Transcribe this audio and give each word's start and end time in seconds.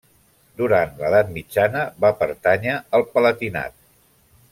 Durant 0.59 0.95
l'Edat 1.01 1.29
Mitjana 1.35 1.83
va 2.05 2.11
pertànyer 2.21 2.79
al 2.99 3.05
Palatinat. 3.15 3.77